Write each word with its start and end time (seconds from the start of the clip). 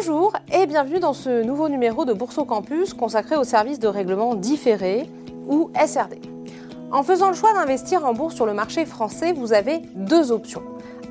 Bonjour 0.00 0.32
et 0.50 0.64
bienvenue 0.64 0.98
dans 0.98 1.12
ce 1.12 1.42
nouveau 1.42 1.68
numéro 1.68 2.06
de 2.06 2.14
Bourse 2.14 2.38
au 2.38 2.46
Campus 2.46 2.94
consacré 2.94 3.36
au 3.36 3.44
service 3.44 3.78
de 3.78 3.86
règlement 3.86 4.34
différé 4.34 5.06
ou 5.46 5.70
SRD. 5.74 6.18
En 6.90 7.02
faisant 7.02 7.28
le 7.28 7.34
choix 7.34 7.52
d'investir 7.52 8.06
en 8.06 8.14
bourse 8.14 8.34
sur 8.34 8.46
le 8.46 8.54
marché 8.54 8.86
français, 8.86 9.34
vous 9.34 9.52
avez 9.52 9.82
deux 9.94 10.32
options. 10.32 10.62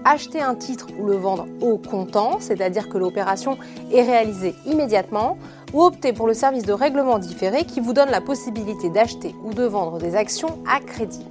Acheter 0.05 0.41
un 0.41 0.55
titre 0.55 0.88
ou 0.99 1.05
le 1.05 1.17
vendre 1.17 1.45
au 1.62 1.77
comptant, 1.77 2.38
c'est-à-dire 2.39 2.89
que 2.89 2.98
l'opération 2.98 3.59
est 3.91 4.02
réalisée 4.02 4.55
immédiatement, 4.66 5.38
ou 5.71 5.84
opter 5.84 6.12
pour 6.12 6.26
le 6.26 6.34
service 6.34 6.66
de 6.66 6.73
règlement 6.73 7.20
différé 7.20 7.66
qui 7.66 7.81
vous 7.81 7.94
donne 7.94 8.09
la 8.09 8.21
possibilité 8.21 8.90
d'acheter 8.90 9.35
ou 9.44 9.53
de 9.53 9.66
vendre 9.66 9.99
des 9.99 10.16
actions 10.16 10.58
à 10.67 10.80
crédit. 10.80 11.26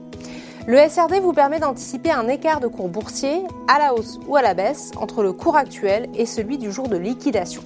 Le 0.67 0.77
SRD 0.89 1.21
vous 1.21 1.33
permet 1.33 1.61
d'anticiper 1.61 2.11
un 2.11 2.29
écart 2.29 2.61
de 2.61 2.67
cours 2.67 2.89
boursier 2.89 3.43
à 3.69 3.79
la 3.79 3.95
hausse 3.95 4.19
ou 4.27 4.37
à 4.37 4.43
la 4.43 4.55
baisse 4.55 4.91
entre 5.01 5.23
le 5.23 5.33
cours 5.33 5.57
actuel 5.57 6.09
et 6.15 6.27
celui 6.27 6.59
du 6.59 6.73
jour 6.73 6.89
de 6.89 6.97
liquidation. 6.97 7.63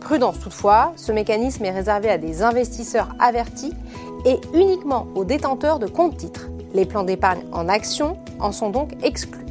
Prudence 0.00 0.40
toutefois, 0.40 0.92
ce 0.96 1.12
mécanisme 1.12 1.64
est 1.64 1.70
réservé 1.70 2.08
à 2.08 2.18
des 2.18 2.42
investisseurs 2.42 3.14
avertis 3.18 3.74
et 4.24 4.40
uniquement 4.54 5.06
aux 5.14 5.24
détenteurs 5.24 5.78
de 5.78 5.86
comptes 5.86 6.16
titres. 6.16 6.48
Les 6.74 6.86
plans 6.86 7.04
d'épargne 7.04 7.42
en 7.52 7.68
actions 7.68 8.18
en 8.40 8.52
sont 8.52 8.70
donc 8.70 8.92
exclus. 9.02 9.46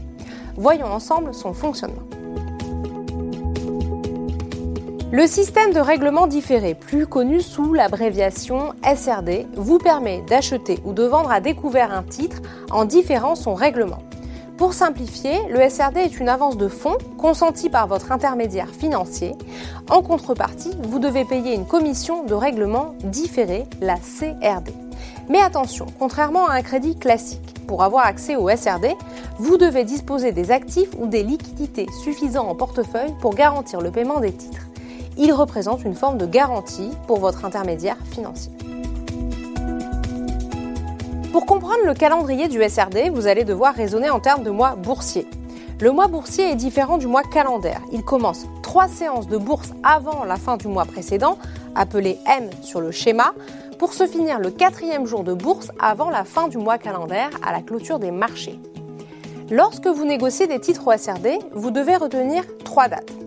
Voyons 0.58 0.88
ensemble 0.88 1.34
son 1.34 1.54
fonctionnement. 1.54 2.04
Le 5.12 5.26
système 5.26 5.74
de 5.74 5.80
règlement 5.80 6.28
différé, 6.28 6.76
plus 6.76 7.08
connu 7.08 7.42
sous 7.42 7.74
l'abréviation 7.74 8.74
SRD, 8.84 9.48
vous 9.56 9.80
permet 9.80 10.22
d'acheter 10.22 10.78
ou 10.86 10.94
de 10.94 11.02
vendre 11.02 11.32
à 11.32 11.40
découvert 11.40 11.92
un 11.92 12.04
titre 12.04 12.38
en 12.70 12.86
différant 12.86 13.34
son 13.34 13.56
règlement. 13.56 14.04
Pour 14.60 14.74
simplifier, 14.74 15.36
le 15.50 15.68
SRD 15.68 15.98
est 15.98 16.20
une 16.20 16.30
avance 16.30 16.58
de 16.58 16.68
fonds 16.68 17.00
consentie 17.18 17.72
par 17.72 17.88
votre 17.88 18.12
intermédiaire 18.12 18.70
financier. 18.70 19.32
En 19.90 20.04
contrepartie, 20.04 20.78
vous 20.84 21.00
devez 21.00 21.26
payer 21.26 21.56
une 21.56 21.66
commission 21.66 22.24
de 22.24 22.36
règlement 22.36 22.94
différé, 23.04 23.66
la 23.82 23.96
CRD. 23.96 24.72
Mais 25.28 25.42
attention, 25.42 25.88
contrairement 25.98 26.46
à 26.46 26.54
un 26.54 26.62
crédit 26.62 26.96
classique, 26.96 27.56
pour 27.66 27.82
avoir 27.82 28.06
accès 28.06 28.36
au 28.36 28.48
SRD, 28.48 28.96
vous 29.40 29.58
devez 29.58 29.86
disposer 29.86 30.34
des 30.34 30.52
actifs 30.52 30.90
ou 31.00 31.08
des 31.08 31.24
liquidités 31.24 31.88
suffisants 32.04 32.48
en 32.48 32.54
portefeuille 32.54 33.16
pour 33.22 33.34
garantir 33.34 33.82
le 33.82 33.90
paiement 33.90 34.20
des 34.20 34.34
titres 34.34 34.70
il 35.20 35.34
représente 35.34 35.84
une 35.84 35.96
forme 35.96 36.18
de 36.18 36.26
garantie 36.26 36.92
pour 37.06 37.20
votre 37.20 37.44
intermédiaire 37.44 37.98
financier. 38.12 38.52
Pour 41.34 41.46
comprendre 41.46 41.86
le 41.86 41.94
calendrier 41.94 42.48
du 42.48 42.64
SRD, 42.68 43.12
vous 43.14 43.28
allez 43.28 43.44
devoir 43.44 43.76
raisonner 43.76 44.10
en 44.10 44.20
termes 44.20 44.44
de 44.44 44.50
mois 44.50 44.76
boursiers. 44.76 45.28
Le 45.82 45.92
mois 45.92 46.08
boursier 46.08 46.50
est 46.50 46.56
différent 46.56 46.98
du 46.98 47.08
mois 47.08 47.24
calendaire. 47.24 47.82
Il 47.92 48.04
commence 48.04 48.46
trois 48.64 48.88
séances 48.88 49.28
de 49.28 49.38
bourse 49.38 49.74
avant 49.84 50.24
la 50.24 50.38
fin 50.38 50.58
du 50.58 50.68
mois 50.68 50.86
précédent, 50.86 51.38
appelé 51.76 52.18
M 52.26 52.50
sur 52.62 52.82
le 52.82 52.92
schéma, 52.92 53.34
pour 53.78 53.94
se 53.94 54.08
finir 54.08 54.40
le 54.40 54.52
quatrième 54.52 55.06
jour 55.06 55.24
de 55.24 55.34
bourse 55.34 55.72
avant 55.80 56.10
la 56.10 56.24
fin 56.24 56.48
du 56.48 56.58
mois 56.58 56.78
calendaire 56.78 57.30
à 57.46 57.52
la 57.52 57.62
clôture 57.62 58.00
des 58.00 58.12
marchés. 58.12 58.60
Lorsque 59.52 59.88
vous 59.88 60.06
négociez 60.06 60.48
des 60.48 60.60
titres 60.60 60.88
au 60.88 60.98
SRD, 60.98 61.40
vous 61.54 61.72
devez 61.72 61.96
retenir 61.96 62.44
trois 62.64 62.88
dates 62.88 63.19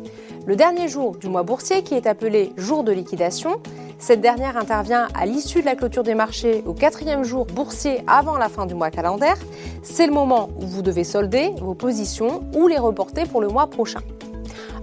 le 0.47 0.57
dernier 0.57 0.89
jour 0.89 1.17
du 1.17 1.29
mois 1.29 1.43
boursier 1.43 1.83
qui 1.83 1.95
est 1.95 2.07
appelé 2.07 2.53
jour 2.57 2.85
de 2.85 2.93
liquidation. 2.93 3.61
Cette 3.99 4.21
dernière 4.21 4.57
intervient 4.57 5.07
à 5.15 5.27
l'issue 5.27 5.61
de 5.61 5.67
la 5.67 5.77
clôture 5.77 6.03
des 6.03 6.15
marchés 6.15 6.65
au 6.67 6.73
quatrième 6.73 7.23
jour 7.23 7.47
boursier 7.47 8.03
avant 8.09 8.37
la 8.37 8.49
fin 8.49 8.67
du 8.67 8.75
mois 8.75 8.91
calendaire. 8.91 9.37
C'est 9.83 10.07
le 10.07 10.13
moment 10.13 10.51
où 10.61 10.67
vous 10.67 10.83
devez 10.83 11.05
solder 11.05 11.53
vos 11.61 11.75
positions 11.75 12.43
ou 12.55 12.67
les 12.67 12.79
reporter 12.79 13.29
pour 13.29 13.41
le 13.41 13.49
mois 13.49 13.69
prochain. 13.69 14.01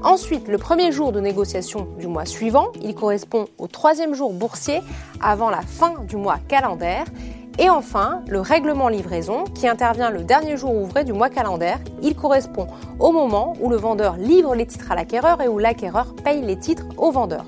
Ensuite, 0.02 0.48
le 0.48 0.58
premier 0.58 0.94
jour 0.94 1.12
de 1.12 1.20
négociation 1.20 1.90
du 2.00 2.08
mois 2.08 2.26
suivant, 2.26 2.68
il 2.82 2.96
correspond 2.96 3.48
au 3.58 3.68
troisième 3.68 4.14
jour 4.14 4.32
boursier 4.32 4.80
avant 5.20 5.50
la 5.50 5.62
fin 5.62 5.96
du 6.08 6.16
mois 6.16 6.40
calendaire 6.48 7.04
et 7.60 7.70
enfin, 7.70 8.22
le 8.28 8.40
règlement 8.40 8.88
livraison 8.88 9.44
qui 9.54 9.68
intervient 9.68 10.10
le 10.10 10.24
dernier 10.24 10.56
jour 10.56 10.74
ouvré 10.74 11.04
du 11.04 11.12
mois 11.12 11.30
calendaire. 11.30 11.80
Il 12.02 12.16
correspond 12.16 12.68
au 13.00 13.12
moment 13.12 13.54
où 13.60 13.70
le 13.70 13.76
vendeur 13.76 14.16
livre 14.16 14.56
les 14.56 14.66
titres 14.66 14.94
à 14.94 14.96
l'acquéreur 14.96 15.42
et 15.42 15.50
où 15.50 15.60
l'acquéreur 15.60 16.16
paye 16.24 16.42
les 16.42 16.58
titres 16.58 16.86
au 16.98 17.12
vendeur. 17.12 17.44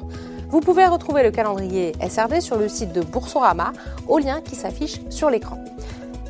Vous 0.50 0.60
pouvez 0.60 0.86
retrouver 0.86 1.24
le 1.24 1.32
calendrier 1.32 1.94
SRD 2.06 2.42
sur 2.42 2.58
le 2.58 2.68
site 2.68 2.92
de 2.92 3.00
Boursorama 3.00 3.72
au 4.10 4.20
lien 4.20 4.42
qui 4.42 4.56
s'affiche 4.56 5.00
sur 5.10 5.30
l'écran. 5.30 5.58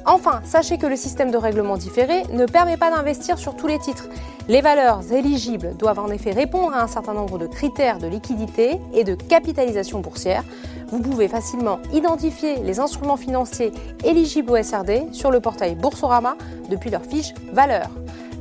Enfin, 0.05 0.41
sachez 0.43 0.77
que 0.77 0.85
le 0.85 0.95
système 0.95 1.31
de 1.31 1.37
règlement 1.37 1.77
différé 1.77 2.23
ne 2.33 2.45
permet 2.45 2.77
pas 2.77 2.91
d'investir 2.91 3.39
sur 3.39 3.55
tous 3.55 3.67
les 3.67 3.79
titres. 3.79 4.09
Les 4.47 4.61
valeurs 4.61 5.01
éligibles 5.11 5.75
doivent 5.77 5.99
en 5.99 6.09
effet 6.09 6.31
répondre 6.31 6.75
à 6.75 6.83
un 6.83 6.87
certain 6.87 7.13
nombre 7.13 7.39
de 7.39 7.47
critères 7.47 7.97
de 7.97 8.07
liquidité 8.07 8.79
et 8.93 9.03
de 9.03 9.15
capitalisation 9.15 9.99
boursière. 9.99 10.43
Vous 10.91 10.99
pouvez 10.99 11.29
facilement 11.29 11.79
identifier 11.93 12.57
les 12.57 12.81
instruments 12.81 13.15
financiers 13.15 13.71
éligibles 14.03 14.51
au 14.51 14.61
SRD 14.61 15.13
sur 15.13 15.31
le 15.31 15.39
portail 15.39 15.75
Boursorama 15.75 16.35
depuis 16.69 16.89
leur 16.89 17.05
fiche 17.05 17.33
valeur. 17.53 17.87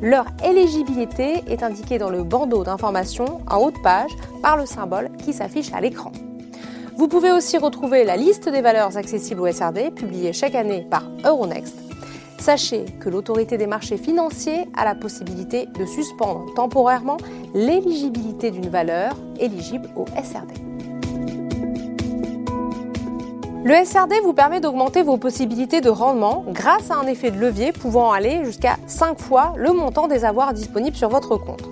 Leur 0.02 0.24
éligibilité 0.44 1.44
est 1.46 1.62
indiquée 1.62 1.98
dans 1.98 2.10
le 2.10 2.24
bandeau 2.24 2.64
d'information 2.64 3.40
en 3.48 3.58
haut 3.58 3.70
de 3.70 3.78
page 3.78 4.10
par 4.42 4.56
le 4.56 4.66
symbole 4.66 5.10
qui 5.24 5.32
s'affiche 5.32 5.72
à 5.72 5.80
l'écran. 5.80 6.10
Vous 6.96 7.06
pouvez 7.06 7.30
aussi 7.30 7.56
retrouver 7.56 8.04
la 8.04 8.16
liste 8.16 8.48
des 8.48 8.62
valeurs 8.62 8.96
accessibles 8.96 9.40
au 9.40 9.52
SRD 9.52 9.90
publiée 9.94 10.32
chaque 10.32 10.54
année 10.54 10.86
par 10.90 11.04
Euronext. 11.24 11.76
Sachez 12.38 12.86
que 13.00 13.10
l'autorité 13.10 13.58
des 13.58 13.66
marchés 13.66 13.98
financiers 13.98 14.66
a 14.76 14.84
la 14.84 14.94
possibilité 14.94 15.66
de 15.66 15.84
suspendre 15.84 16.52
temporairement 16.54 17.18
l'éligibilité 17.54 18.50
d'une 18.50 18.70
valeur 18.70 19.14
éligible 19.38 19.88
au 19.94 20.06
SRD. 20.06 20.59
Le 23.62 23.74
SRD 23.84 24.14
vous 24.24 24.32
permet 24.32 24.58
d'augmenter 24.60 25.02
vos 25.02 25.18
possibilités 25.18 25.82
de 25.82 25.90
rendement 25.90 26.44
grâce 26.48 26.90
à 26.90 26.96
un 26.96 27.06
effet 27.06 27.30
de 27.30 27.38
levier 27.38 27.72
pouvant 27.72 28.10
aller 28.10 28.42
jusqu'à 28.42 28.78
5 28.86 29.20
fois 29.20 29.52
le 29.58 29.74
montant 29.74 30.08
des 30.08 30.24
avoirs 30.24 30.54
disponibles 30.54 30.96
sur 30.96 31.10
votre 31.10 31.36
compte. 31.36 31.68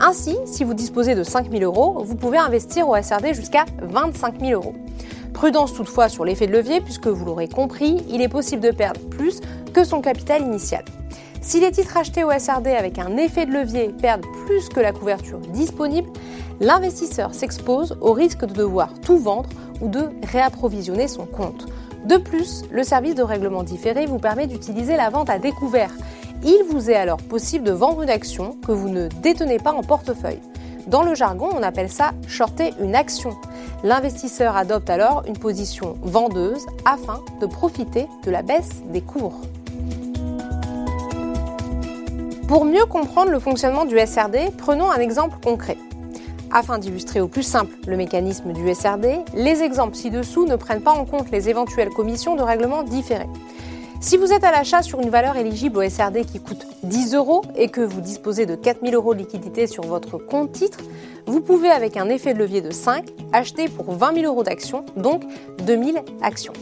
Ainsi, 0.00 0.38
si 0.46 0.64
vous 0.64 0.72
disposez 0.72 1.14
de 1.14 1.22
5 1.22 1.50
000 1.50 1.62
euros, 1.62 2.02
vous 2.02 2.14
pouvez 2.14 2.38
investir 2.38 2.88
au 2.88 2.96
SRD 2.96 3.34
jusqu'à 3.34 3.66
25 3.82 4.40
000 4.40 4.52
euros. 4.52 4.74
Prudence 5.34 5.74
toutefois 5.74 6.08
sur 6.08 6.24
l'effet 6.24 6.46
de 6.46 6.52
levier, 6.52 6.80
puisque 6.80 7.08
vous 7.08 7.26
l'aurez 7.26 7.48
compris, 7.48 8.02
il 8.08 8.22
est 8.22 8.28
possible 8.28 8.62
de 8.62 8.70
perdre 8.70 9.00
plus 9.10 9.42
que 9.74 9.84
son 9.84 10.00
capital 10.00 10.40
initial. 10.40 10.86
Si 11.42 11.60
les 11.60 11.70
titres 11.70 11.98
achetés 11.98 12.24
au 12.24 12.30
SRD 12.30 12.68
avec 12.68 12.98
un 12.98 13.18
effet 13.18 13.44
de 13.44 13.52
levier 13.52 13.90
perdent 14.00 14.24
plus 14.46 14.70
que 14.70 14.80
la 14.80 14.92
couverture 14.92 15.38
disponible, 15.38 16.08
l'investisseur 16.60 17.34
s'expose 17.34 17.96
au 18.00 18.12
risque 18.12 18.44
de 18.44 18.54
devoir 18.54 18.92
tout 19.00 19.18
vendre 19.18 19.48
ou 19.80 19.88
de 19.88 20.10
réapprovisionner 20.32 21.08
son 21.08 21.26
compte. 21.26 21.66
De 22.04 22.16
plus, 22.16 22.62
le 22.70 22.84
service 22.84 23.14
de 23.14 23.22
règlement 23.22 23.62
différé 23.62 24.06
vous 24.06 24.18
permet 24.18 24.46
d'utiliser 24.46 24.96
la 24.96 25.10
vente 25.10 25.28
à 25.28 25.38
découvert, 25.38 25.90
il 26.44 26.64
vous 26.68 26.90
est 26.90 26.94
alors 26.94 27.16
possible 27.16 27.64
de 27.64 27.72
vendre 27.72 28.02
une 28.02 28.10
action 28.10 28.56
que 28.64 28.72
vous 28.72 28.88
ne 28.88 29.08
détenez 29.08 29.58
pas 29.58 29.72
en 29.72 29.82
portefeuille. 29.82 30.40
Dans 30.86 31.02
le 31.02 31.14
jargon, 31.14 31.48
on 31.52 31.62
appelle 31.62 31.90
ça 31.90 32.12
shorter 32.28 32.72
une 32.80 32.94
action. 32.94 33.30
L'investisseur 33.82 34.56
adopte 34.56 34.88
alors 34.88 35.24
une 35.26 35.36
position 35.36 35.96
vendeuse 36.02 36.64
afin 36.84 37.24
de 37.40 37.46
profiter 37.46 38.06
de 38.24 38.30
la 38.30 38.42
baisse 38.42 38.82
des 38.92 39.00
cours. 39.00 39.40
Pour 42.46 42.64
mieux 42.64 42.86
comprendre 42.86 43.32
le 43.32 43.40
fonctionnement 43.40 43.84
du 43.84 43.98
SRD, 43.98 44.52
prenons 44.56 44.88
un 44.88 45.00
exemple 45.00 45.38
concret. 45.42 45.76
Afin 46.50 46.78
d'illustrer 46.78 47.20
au 47.20 47.28
plus 47.28 47.42
simple 47.42 47.74
le 47.86 47.96
mécanisme 47.96 48.52
du 48.52 48.72
SRD, 48.72 49.20
les 49.34 49.62
exemples 49.62 49.96
ci-dessous 49.96 50.46
ne 50.46 50.56
prennent 50.56 50.82
pas 50.82 50.92
en 50.92 51.04
compte 51.04 51.30
les 51.30 51.48
éventuelles 51.48 51.90
commissions 51.90 52.36
de 52.36 52.42
règlement 52.42 52.82
différées. 52.82 53.28
Si 54.00 54.16
vous 54.16 54.32
êtes 54.32 54.44
à 54.44 54.52
l'achat 54.52 54.82
sur 54.82 55.00
une 55.00 55.08
valeur 55.08 55.36
éligible 55.36 55.78
au 55.78 55.88
SRD 55.88 56.24
qui 56.24 56.38
coûte 56.38 56.66
10 56.84 57.14
euros 57.14 57.42
et 57.56 57.68
que 57.68 57.80
vous 57.80 58.00
disposez 58.00 58.46
de 58.46 58.54
4000 58.54 58.94
euros 58.94 59.14
de 59.14 59.20
liquidité 59.20 59.66
sur 59.66 59.84
votre 59.84 60.18
compte 60.18 60.52
titre, 60.52 60.78
vous 61.26 61.40
pouvez, 61.40 61.70
avec 61.70 61.96
un 61.96 62.08
effet 62.08 62.34
de 62.34 62.38
levier 62.38 62.60
de 62.60 62.70
5, 62.70 63.06
acheter 63.32 63.68
pour 63.68 63.92
20 63.92 64.14
000 64.14 64.26
euros 64.26 64.44
d'actions, 64.44 64.84
donc 64.96 65.22
2000 65.64 66.02
actions. 66.22 66.52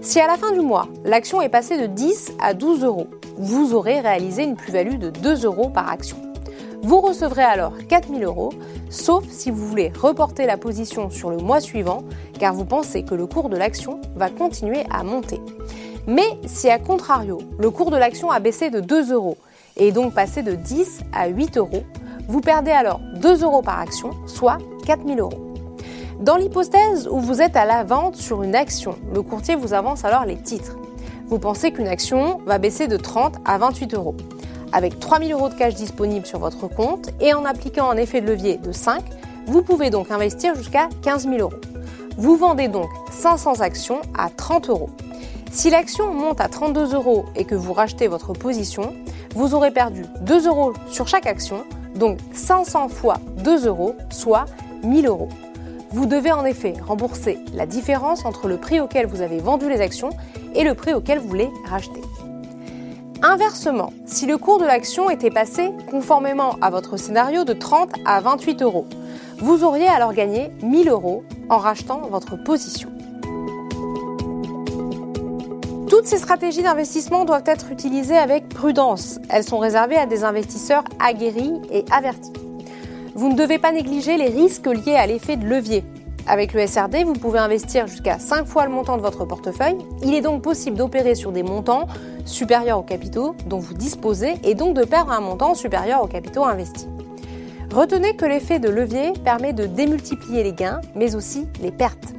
Si 0.00 0.18
à 0.18 0.26
la 0.26 0.36
fin 0.36 0.52
du 0.52 0.60
mois, 0.60 0.88
l'action 1.04 1.42
est 1.42 1.50
passée 1.50 1.78
de 1.78 1.86
10 1.86 2.32
à 2.40 2.54
12 2.54 2.82
euros, 2.82 3.06
vous 3.36 3.74
aurez 3.74 4.00
réalisé 4.00 4.42
une 4.42 4.56
plus-value 4.56 4.96
de 4.96 5.10
2 5.10 5.44
euros 5.44 5.68
par 5.68 5.88
action. 5.88 6.16
Vous 6.82 7.00
recevrez 7.00 7.42
alors 7.42 7.74
4000 7.88 8.24
euros, 8.24 8.52
sauf 8.88 9.24
si 9.28 9.50
vous 9.50 9.66
voulez 9.66 9.92
reporter 10.00 10.46
la 10.46 10.56
position 10.56 11.10
sur 11.10 11.30
le 11.30 11.36
mois 11.36 11.60
suivant, 11.60 12.04
car 12.38 12.54
vous 12.54 12.64
pensez 12.64 13.02
que 13.02 13.14
le 13.14 13.26
cours 13.26 13.50
de 13.50 13.56
l'action 13.56 14.00
va 14.16 14.30
continuer 14.30 14.84
à 14.90 15.02
monter. 15.02 15.40
Mais 16.06 16.38
si 16.46 16.70
à 16.70 16.78
contrario, 16.78 17.38
le 17.58 17.70
cours 17.70 17.90
de 17.90 17.98
l'action 17.98 18.30
a 18.30 18.40
baissé 18.40 18.70
de 18.70 18.80
2 18.80 19.12
euros 19.12 19.36
et 19.76 19.88
est 19.88 19.92
donc 19.92 20.14
passé 20.14 20.42
de 20.42 20.52
10 20.52 21.00
à 21.12 21.28
8 21.28 21.58
euros, 21.58 21.84
vous 22.28 22.40
perdez 22.40 22.70
alors 22.70 23.00
2 23.16 23.42
euros 23.44 23.60
par 23.60 23.78
action, 23.78 24.10
soit 24.26 24.58
4000 24.86 25.20
euros. 25.20 25.52
Dans 26.20 26.36
l'hypothèse 26.36 27.08
où 27.10 27.18
vous 27.20 27.42
êtes 27.42 27.56
à 27.56 27.66
la 27.66 27.84
vente 27.84 28.16
sur 28.16 28.42
une 28.42 28.54
action, 28.54 28.94
le 29.14 29.20
courtier 29.22 29.54
vous 29.54 29.74
avance 29.74 30.04
alors 30.04 30.24
les 30.24 30.36
titres. 30.36 30.76
Vous 31.26 31.38
pensez 31.38 31.72
qu'une 31.72 31.88
action 31.88 32.40
va 32.46 32.58
baisser 32.58 32.88
de 32.88 32.96
30 32.96 33.36
à 33.44 33.58
28 33.58 33.94
euros. 33.94 34.16
Avec 34.72 35.00
3000 35.00 35.32
euros 35.32 35.48
de 35.48 35.54
cash 35.54 35.74
disponibles 35.74 36.26
sur 36.26 36.38
votre 36.38 36.68
compte 36.68 37.10
et 37.20 37.34
en 37.34 37.44
appliquant 37.44 37.90
un 37.90 37.96
effet 37.96 38.20
de 38.20 38.26
levier 38.26 38.56
de 38.56 38.72
5, 38.72 39.02
Vous 39.46 39.62
pouvez 39.62 39.90
donc 39.90 40.10
investir 40.12 40.54
jusqu'à 40.54 40.88
15 41.02 41.24
000 41.24 41.38
euros. 41.38 41.52
Vous 42.16 42.36
vendez 42.36 42.68
donc 42.68 42.88
500 43.10 43.62
actions 43.62 44.00
à 44.16 44.28
30 44.30 44.68
euros. 44.68 44.90
Si 45.50 45.70
l'action 45.70 46.12
monte 46.12 46.40
à 46.40 46.48
32 46.48 46.94
euros 46.94 47.24
et 47.34 47.44
que 47.44 47.56
vous 47.56 47.72
rachetez 47.72 48.06
votre 48.06 48.32
position, 48.32 48.94
vous 49.34 49.54
aurez 49.54 49.72
perdu 49.72 50.04
2 50.20 50.46
euros 50.46 50.72
sur 50.88 51.08
chaque 51.08 51.26
action, 51.26 51.64
donc 51.96 52.18
500 52.32 52.88
fois 52.88 53.16
2 53.38 53.66
euros, 53.66 53.96
soit 54.10 54.44
1000 54.84 55.06
euros. 55.06 55.28
Vous 55.90 56.06
devez 56.06 56.30
en 56.30 56.44
effet 56.44 56.74
rembourser 56.86 57.38
la 57.52 57.66
différence 57.66 58.24
entre 58.24 58.46
le 58.46 58.58
prix 58.58 58.78
auquel 58.78 59.06
vous 59.06 59.22
avez 59.22 59.38
vendu 59.38 59.68
les 59.68 59.80
actions 59.80 60.10
et 60.54 60.62
le 60.62 60.74
prix 60.74 60.94
auquel 60.94 61.18
vous 61.18 61.34
les 61.34 61.50
rachetez. 61.64 62.02
Inversement, 63.22 63.92
si 64.06 64.24
le 64.24 64.38
cours 64.38 64.58
de 64.58 64.64
l'action 64.64 65.10
était 65.10 65.30
passé 65.30 65.72
conformément 65.90 66.56
à 66.62 66.70
votre 66.70 66.96
scénario 66.96 67.44
de 67.44 67.52
30 67.52 67.90
à 68.06 68.18
28 68.20 68.62
euros, 68.62 68.86
vous 69.38 69.62
auriez 69.62 69.88
alors 69.88 70.14
gagné 70.14 70.50
1000 70.62 70.88
euros 70.88 71.22
en 71.50 71.58
rachetant 71.58 72.00
votre 72.10 72.42
position. 72.42 72.88
Toutes 75.90 76.06
ces 76.06 76.16
stratégies 76.16 76.62
d'investissement 76.62 77.26
doivent 77.26 77.44
être 77.44 77.70
utilisées 77.70 78.16
avec 78.16 78.48
prudence. 78.48 79.18
Elles 79.28 79.44
sont 79.44 79.58
réservées 79.58 79.98
à 79.98 80.06
des 80.06 80.24
investisseurs 80.24 80.84
aguerris 80.98 81.60
et 81.70 81.84
avertis. 81.90 82.32
Vous 83.14 83.28
ne 83.28 83.36
devez 83.36 83.58
pas 83.58 83.72
négliger 83.72 84.16
les 84.16 84.28
risques 84.28 84.66
liés 84.66 84.96
à 84.96 85.06
l'effet 85.06 85.36
de 85.36 85.44
levier. 85.44 85.84
Avec 86.26 86.54
le 86.54 86.66
SRD, 86.66 87.04
vous 87.04 87.14
pouvez 87.14 87.38
investir 87.38 87.86
jusqu'à 87.86 88.18
5 88.18 88.46
fois 88.46 88.64
le 88.64 88.70
montant 88.70 88.96
de 88.96 89.02
votre 89.02 89.24
portefeuille. 89.24 89.76
Il 90.04 90.14
est 90.14 90.20
donc 90.20 90.42
possible 90.42 90.76
d'opérer 90.76 91.14
sur 91.14 91.32
des 91.32 91.42
montants 91.42 91.86
supérieurs 92.24 92.78
aux 92.78 92.84
capitaux 92.84 93.34
dont 93.46 93.58
vous 93.58 93.74
disposez 93.74 94.34
et 94.44 94.54
donc 94.54 94.76
de 94.76 94.84
perdre 94.84 95.12
un 95.12 95.20
montant 95.20 95.54
supérieur 95.54 96.02
aux 96.02 96.06
capitaux 96.06 96.44
investis. 96.44 96.88
Retenez 97.72 98.16
que 98.16 98.24
l'effet 98.24 98.58
de 98.58 98.68
levier 98.68 99.12
permet 99.24 99.52
de 99.52 99.66
démultiplier 99.66 100.42
les 100.42 100.52
gains, 100.52 100.80
mais 100.96 101.14
aussi 101.14 101.46
les 101.62 101.70
pertes. 101.70 102.14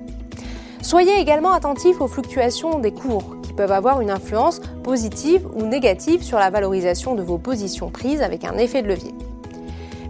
Soyez 0.81 1.19
également 1.19 1.51
attentif 1.51 2.01
aux 2.01 2.07
fluctuations 2.07 2.79
des 2.79 2.91
cours, 2.91 3.35
qui 3.43 3.53
peuvent 3.53 3.71
avoir 3.71 4.01
une 4.01 4.09
influence 4.09 4.61
positive 4.83 5.45
ou 5.53 5.63
négative 5.63 6.23
sur 6.23 6.39
la 6.39 6.49
valorisation 6.49 7.15
de 7.15 7.21
vos 7.21 7.37
positions 7.37 7.89
prises 7.89 8.21
avec 8.21 8.45
un 8.45 8.57
effet 8.57 8.81
de 8.81 8.87
levier. 8.87 9.13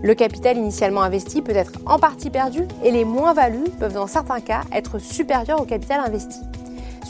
Le 0.04 0.16
capital 0.16 0.58
initialement 0.58 1.02
investi 1.02 1.42
peut 1.42 1.56
être 1.56 1.74
en 1.86 2.00
partie 2.00 2.30
perdu 2.30 2.68
et 2.84 2.92
les 2.92 3.06
moins-values 3.06 3.70
peuvent 3.80 3.94
dans 3.94 4.08
certains 4.08 4.42
cas 4.42 4.62
être 4.72 5.00
supérieures 5.00 5.62
au 5.62 5.66
capital 5.66 6.00
investi. 6.00 6.40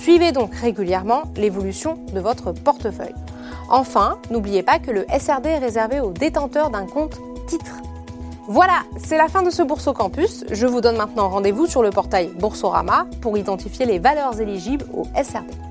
Suivez 0.02 0.32
donc 0.32 0.56
régulièrement 0.56 1.26
l'évolution 1.36 2.00
de 2.12 2.20
votre 2.20 2.54
portefeuille. 2.54 3.14
Enfin, 3.70 4.18
n'oubliez 4.32 4.64
pas 4.64 4.80
que 4.80 4.90
le 4.90 5.06
SRD 5.08 5.46
est 5.46 5.60
réservé 5.60 6.00
aux 6.00 6.10
détenteurs 6.10 6.72
d'un 6.72 6.88
compte 6.88 7.20
titre. 7.46 7.76
Voilà, 8.48 8.82
c'est 8.98 9.16
la 9.16 9.28
fin 9.28 9.44
de 9.44 9.52
ce 9.52 9.62
Bourse 9.62 9.94
Campus. 9.94 10.44
Je 10.50 10.66
vous 10.66 10.82
donne 10.82 10.98
maintenant 10.98 11.30
rendez-vous 11.30 11.68
sur 11.68 11.84
le 11.84 11.92
portail 11.92 12.32
Boursorama 12.40 13.06
pour 13.22 13.38
identifier 13.38 13.86
les 13.86 14.00
valeurs 14.00 14.42
éligibles 14.42 14.86
au 14.92 15.04
SRD. 15.22 15.71